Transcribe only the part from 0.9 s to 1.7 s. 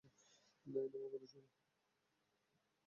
আমার কথা শুনো।